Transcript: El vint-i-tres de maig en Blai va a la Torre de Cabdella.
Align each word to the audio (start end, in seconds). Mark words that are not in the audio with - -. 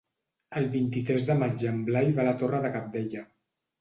El 0.61 0.63
vint-i-tres 0.75 1.27
de 1.29 1.35
maig 1.43 1.65
en 1.73 1.77
Blai 1.91 2.09
va 2.21 2.25
a 2.25 2.29
la 2.31 2.35
Torre 2.41 2.63
de 2.65 2.73
Cabdella. 2.79 3.23